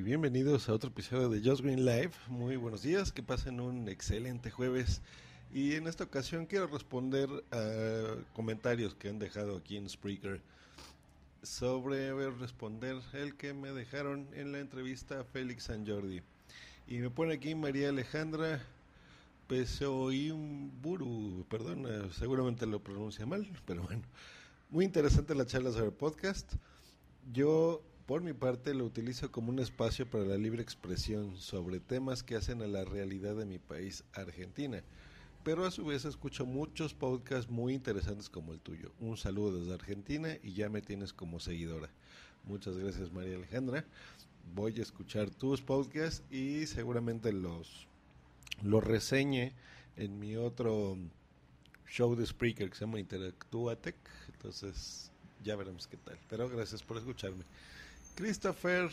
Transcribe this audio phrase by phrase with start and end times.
[0.00, 2.12] Bienvenidos a otro episodio de Just Green Live.
[2.28, 5.02] Muy buenos días, que pasen un excelente jueves.
[5.52, 10.40] Y en esta ocasión quiero responder a comentarios que han dejado aquí en Spreaker
[11.42, 16.22] sobre responder el que me dejaron en la entrevista a Félix San Jordi.
[16.86, 18.62] Y me pone aquí María Alejandra
[19.48, 24.02] Pesoimburu, perdón, eh, seguramente lo pronuncia mal, pero bueno.
[24.70, 26.52] Muy interesante la charla sobre podcast.
[27.32, 32.22] Yo, por mi parte, lo utilizo como un espacio para la libre expresión sobre temas
[32.22, 34.82] que hacen a la realidad de mi país, Argentina.
[35.44, 38.92] Pero a su vez escucho muchos podcasts muy interesantes como el tuyo.
[38.98, 41.90] Un saludo desde Argentina y ya me tienes como seguidora.
[42.44, 43.84] Muchas gracias María Alejandra.
[44.54, 47.88] Voy a escuchar tus podcasts y seguramente los,
[48.62, 49.52] los reseñe
[49.96, 50.96] en mi otro
[51.86, 53.96] show de Spreaker que se llama Interactuatec.
[54.32, 55.12] Entonces
[55.44, 56.18] ya veremos qué tal.
[56.30, 57.44] Pero gracias por escucharme.
[58.18, 58.90] Christopher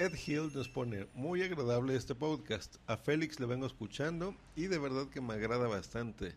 [0.00, 2.74] Ed Hill nos pone, muy agradable este podcast.
[2.88, 6.34] A Félix le vengo escuchando y de verdad que me agrada bastante.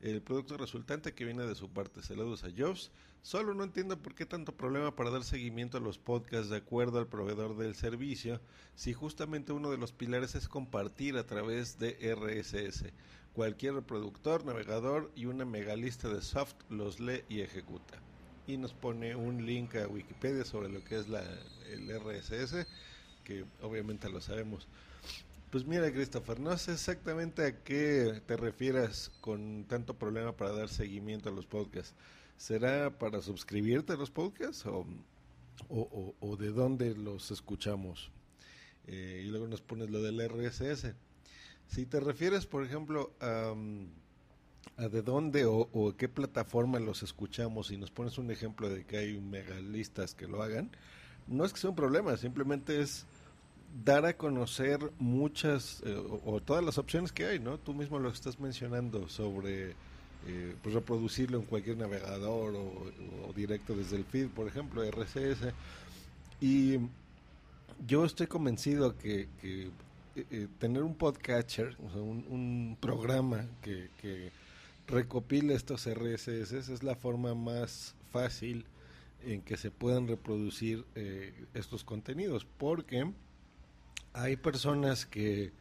[0.00, 2.00] El producto resultante que viene de su parte.
[2.00, 2.92] Saludos a Jobs.
[3.22, 7.00] Solo no entiendo por qué tanto problema para dar seguimiento a los podcasts de acuerdo
[7.00, 8.40] al proveedor del servicio,
[8.76, 12.92] si justamente uno de los pilares es compartir a través de RSS.
[13.32, 18.00] Cualquier reproductor, navegador y una megalista de soft los lee y ejecuta
[18.46, 21.22] y nos pone un link a Wikipedia sobre lo que es la,
[21.70, 22.66] el RSS,
[23.24, 24.68] que obviamente lo sabemos.
[25.50, 30.68] Pues mira, Christopher, no sé exactamente a qué te refieras con tanto problema para dar
[30.68, 31.94] seguimiento a los podcasts.
[32.36, 34.86] ¿Será para suscribirte a los podcasts o,
[35.68, 38.10] o, o, de dónde los escuchamos?
[38.86, 40.94] Eh, y luego nos pones lo del RSS.
[41.68, 43.54] Si te refieres, por ejemplo, a
[44.76, 48.98] a de dónde o, qué plataforma los escuchamos y nos pones un ejemplo de que
[48.98, 50.70] hay megalistas que lo hagan,
[51.26, 53.06] no es que sea un problema, simplemente es
[53.84, 55.94] dar a conocer muchas eh,
[56.24, 57.58] o, todas las opciones que hay, ¿no?
[57.58, 59.70] Tú mismo lo estás mencionando sobre
[60.26, 65.52] eh, pues reproducirlo en cualquier navegador o, directo desde el feed, por ejemplo, RCS.
[66.40, 66.78] Y
[67.86, 73.90] yo estoy convencido que, eh, tener un podcatcher, o sea, un, programa que
[74.86, 78.66] recopila estos RSS es la forma más fácil
[79.22, 83.10] en que se puedan reproducir eh, estos contenidos porque
[84.12, 85.52] hay personas que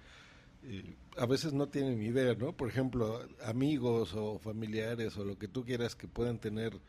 [0.63, 2.53] eh, a veces no tienen idea, ¿no?
[2.53, 6.79] Por ejemplo, amigos o familiares o lo que tú quieras que puedan tener,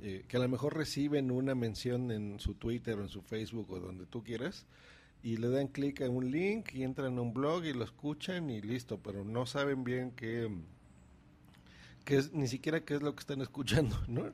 [0.00, 3.70] eh, que a lo mejor reciben una mención en su Twitter o en su Facebook
[3.70, 4.66] o donde tú quieras
[5.22, 8.50] y le dan clic a un link y entran a un blog y lo escuchan
[8.50, 10.50] y listo, pero no saben bien qué
[12.04, 14.32] que es, ni siquiera qué es lo que están escuchando, ¿no?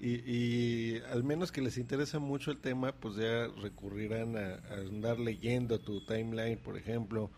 [0.00, 5.80] Y, al menos que les interese mucho el tema, pues ya recurrirán a, andar leyendo
[5.80, 7.30] tu timeline, por ejemplo,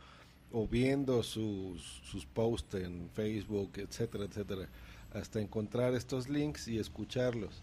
[0.53, 4.69] o viendo sus, sus posts en Facebook, etcétera, etcétera,
[5.15, 7.63] hasta encontrar estos links y escucharlos.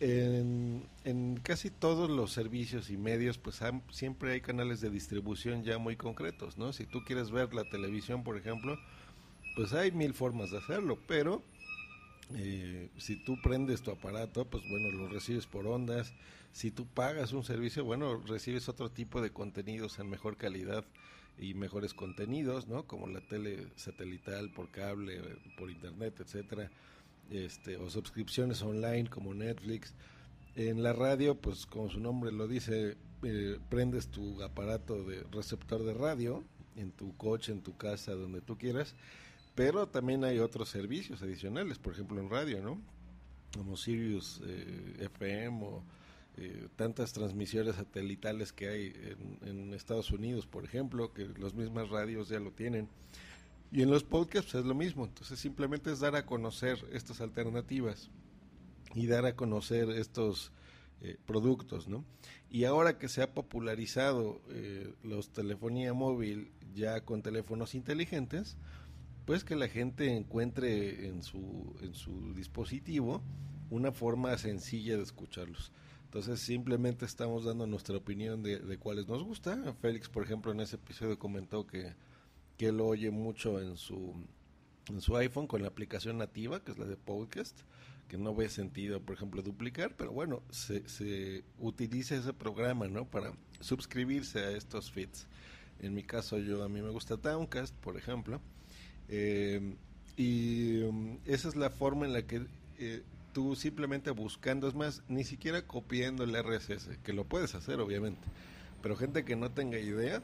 [0.00, 3.60] En, en casi todos los servicios y medios, pues
[3.90, 6.72] siempre hay canales de distribución ya muy concretos, ¿no?
[6.72, 8.78] Si tú quieres ver la televisión, por ejemplo,
[9.58, 11.42] pues hay mil formas de hacerlo, pero
[12.36, 16.12] eh, si tú prendes tu aparato, pues bueno, lo recibes por ondas.
[16.52, 20.84] Si tú pagas un servicio, bueno, recibes otro tipo de contenidos en mejor calidad
[21.40, 22.84] y mejores contenidos, ¿no?
[22.84, 25.20] Como la tele satelital por cable,
[25.58, 26.70] por internet, etcétera,
[27.28, 29.92] este, o suscripciones online como Netflix.
[30.54, 35.82] En la radio, pues como su nombre lo dice, eh, prendes tu aparato de receptor
[35.82, 36.44] de radio
[36.76, 38.94] en tu coche, en tu casa, donde tú quieras
[39.58, 42.80] pero también hay otros servicios adicionales, por ejemplo en radio, ¿no?
[43.52, 45.82] Como Sirius eh, FM o
[46.36, 52.28] eh, tantas transmisiones satelitales que hay en, Estados Unidos, por ejemplo, que las mismas radios
[52.28, 52.88] ya lo tienen.
[53.72, 58.10] Y en los podcasts es lo mismo, entonces simplemente es dar a conocer estas alternativas
[58.94, 60.52] y dar a conocer estos
[61.00, 62.04] eh, productos, ¿no?
[62.48, 64.40] Y ahora que se ha popularizado
[65.02, 68.56] los telefonía móvil ya con teléfonos inteligentes,
[69.28, 73.20] pues que la gente encuentre en su, en su dispositivo
[73.68, 75.70] una forma sencilla de escucharlos.
[76.04, 79.74] Entonces simplemente estamos dando nuestra opinión de, cuáles nos gusta.
[79.82, 81.92] Félix, por ejemplo, en ese episodio comentó que,
[82.56, 84.14] que él oye mucho en su,
[84.88, 87.60] en su iPhone con la aplicación nativa, que es la de podcast,
[88.08, 93.04] que no ve sentido, por ejemplo, duplicar, pero bueno, se, se utiliza ese programa, ¿no?
[93.04, 95.26] Para suscribirse a estos feeds.
[95.80, 98.40] En mi caso, yo a mí me gusta Downcast, por ejemplo.
[99.08, 99.74] Eh,
[100.16, 102.42] y um, esa es la forma en la que
[102.78, 103.02] eh,
[103.32, 108.20] tú simplemente buscando, es más, ni siquiera copiando el RSS, que lo puedes hacer obviamente,
[108.82, 110.22] pero gente que no tenga idea,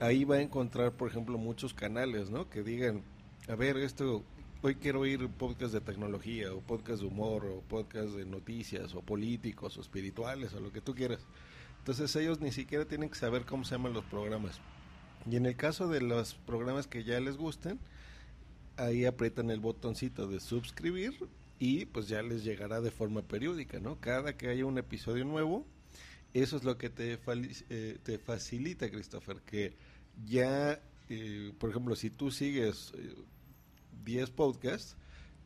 [0.00, 2.48] ahí va a encontrar, por ejemplo, muchos canales, ¿no?
[2.48, 3.02] Que digan,
[3.48, 4.22] a ver, esto,
[4.62, 9.02] hoy quiero oír podcast de tecnología, o podcast de humor, o podcast de noticias, o
[9.02, 11.20] políticos, o espirituales, o lo que tú quieras.
[11.78, 14.60] Entonces ellos ni siquiera tienen que saber cómo se llaman los programas.
[15.30, 17.78] Y en el caso de los programas que ya les gusten,
[18.76, 21.14] ahí aprietan el botoncito de suscribir
[21.58, 23.98] y pues ya les llegará de forma periódica, ¿no?
[24.00, 25.66] Cada que haya un episodio nuevo,
[26.34, 27.18] eso es lo que te,
[27.70, 29.74] eh, te facilita, Christopher, que
[30.26, 32.92] ya, eh, por ejemplo, si tú sigues
[34.04, 34.96] 10 eh, podcasts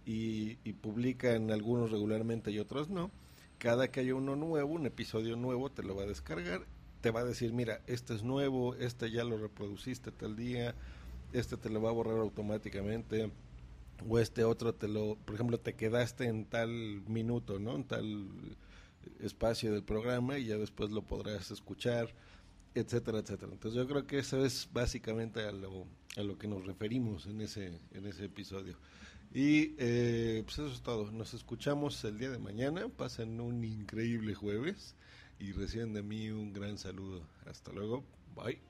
[0.05, 3.11] y, y publican algunos regularmente y otros no,
[3.59, 6.67] cada que haya uno nuevo, un episodio nuevo, te lo va a descargar,
[7.01, 10.75] te va a decir, mira, este es nuevo, este ya lo reproduciste tal día,
[11.33, 13.31] este te lo va a borrar automáticamente
[14.09, 17.77] o este otro te lo, por ejemplo, te quedaste en tal minuto, ¿no?
[17.77, 18.57] En tal
[19.21, 22.15] espacio del programa y ya después lo podrás escuchar,
[22.75, 23.53] etcétera, etcétera.
[23.53, 25.87] Entonces yo creo que eso es básicamente a lo,
[26.17, 28.77] a lo que nos referimos en ese, en ese episodio.
[29.33, 31.11] Y eh, pues eso es todo.
[31.13, 32.89] Nos escuchamos el día de mañana.
[32.89, 34.97] Pasen un increíble jueves
[35.39, 37.23] y reciben de mí un gran saludo.
[37.47, 38.05] Hasta luego.
[38.35, 38.70] Bye.